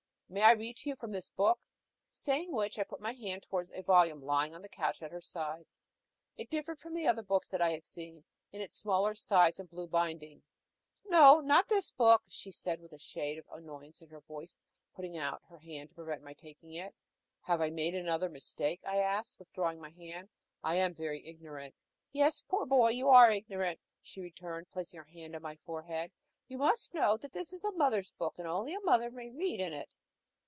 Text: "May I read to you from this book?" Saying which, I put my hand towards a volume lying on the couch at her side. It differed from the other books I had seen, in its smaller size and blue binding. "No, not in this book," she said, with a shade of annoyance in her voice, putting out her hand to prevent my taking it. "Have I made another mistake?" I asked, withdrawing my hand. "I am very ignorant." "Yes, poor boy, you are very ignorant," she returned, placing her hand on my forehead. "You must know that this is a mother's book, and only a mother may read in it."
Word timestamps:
"May 0.33 0.43
I 0.43 0.51
read 0.53 0.77
to 0.77 0.89
you 0.89 0.95
from 0.95 1.11
this 1.11 1.29
book?" 1.29 1.59
Saying 2.09 2.53
which, 2.53 2.79
I 2.79 2.85
put 2.85 3.01
my 3.01 3.11
hand 3.11 3.43
towards 3.43 3.69
a 3.73 3.81
volume 3.81 4.21
lying 4.21 4.55
on 4.55 4.61
the 4.61 4.69
couch 4.69 5.01
at 5.01 5.11
her 5.11 5.19
side. 5.19 5.65
It 6.37 6.49
differed 6.49 6.79
from 6.79 6.93
the 6.93 7.05
other 7.05 7.21
books 7.21 7.53
I 7.53 7.71
had 7.71 7.83
seen, 7.83 8.23
in 8.53 8.61
its 8.61 8.77
smaller 8.77 9.13
size 9.13 9.59
and 9.59 9.69
blue 9.69 9.87
binding. 9.87 10.41
"No, 11.03 11.41
not 11.41 11.69
in 11.69 11.75
this 11.75 11.91
book," 11.91 12.23
she 12.29 12.49
said, 12.49 12.79
with 12.79 12.93
a 12.93 12.97
shade 12.97 13.39
of 13.39 13.45
annoyance 13.51 14.01
in 14.01 14.07
her 14.07 14.21
voice, 14.21 14.57
putting 14.95 15.17
out 15.17 15.41
her 15.49 15.57
hand 15.57 15.89
to 15.89 15.95
prevent 15.95 16.23
my 16.23 16.31
taking 16.33 16.71
it. 16.75 16.95
"Have 17.41 17.59
I 17.59 17.69
made 17.69 17.93
another 17.93 18.29
mistake?" 18.29 18.79
I 18.85 18.99
asked, 18.99 19.37
withdrawing 19.37 19.81
my 19.81 19.89
hand. 19.91 20.29
"I 20.63 20.75
am 20.75 20.93
very 20.93 21.25
ignorant." 21.27 21.75
"Yes, 22.13 22.41
poor 22.47 22.65
boy, 22.65 22.91
you 22.91 23.09
are 23.09 23.27
very 23.27 23.39
ignorant," 23.39 23.81
she 24.01 24.21
returned, 24.21 24.71
placing 24.71 24.97
her 24.99 25.03
hand 25.09 25.35
on 25.35 25.41
my 25.41 25.57
forehead. 25.57 26.09
"You 26.47 26.57
must 26.57 26.93
know 26.93 27.17
that 27.17 27.33
this 27.33 27.51
is 27.51 27.65
a 27.65 27.71
mother's 27.73 28.11
book, 28.11 28.35
and 28.39 28.47
only 28.47 28.73
a 28.73 28.79
mother 28.79 29.11
may 29.11 29.29
read 29.29 29.59
in 29.59 29.73
it." 29.73 29.89